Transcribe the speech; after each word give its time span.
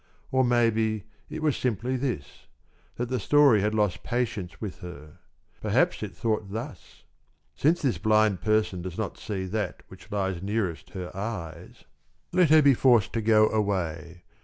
Or 0.31 0.43
maybe 0.43 1.03
it 1.29 1.43
was 1.43 1.55
simply 1.55 1.95
this 1.95 2.47
that 2.95 3.09
the 3.09 3.19
story 3.19 3.61
had 3.61 3.75
lost 3.75 4.01
patience 4.01 4.59
with 4.59 4.79
her. 4.79 5.19
Perhaps 5.61 6.01
it 6.01 6.17
thought 6.17 6.49
thus: 6.51 7.03
"Since 7.53 7.83
this 7.83 7.99
blind 7.99 8.41
person 8.41 8.81
does 8.81 8.97
not 8.97 9.19
see 9.19 9.45
that 9.45 9.83
which 9.89 10.11
lies 10.11 10.41
nearest 10.41 10.89
her 10.97 11.15
eyes, 11.15 11.83
let 12.33 12.49
her 12.49 12.63
be 12.63 12.73
forced 12.73 13.13
to 13.13 13.21
go 13.21 13.47
away. 13.49 14.23